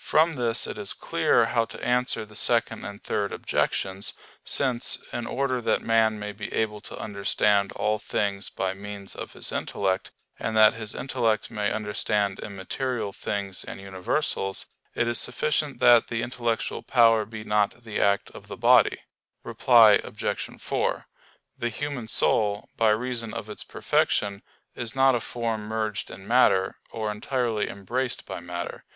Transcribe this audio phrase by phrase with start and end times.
[0.00, 5.26] From this it is clear how to answer the Second and Third objections: since, in
[5.26, 10.10] order that man may be able to understand all things by means of his intellect,
[10.38, 16.22] and that his intellect may understand immaterial things and universals, it is sufficient that the
[16.22, 19.00] intellectual power be not the act of the body.
[19.42, 20.56] Reply Obj.
[20.62, 21.06] 4:
[21.58, 24.42] The human soul, by reason of its perfection,
[24.74, 28.86] is not a form merged in matter, or entirely embraced by matter.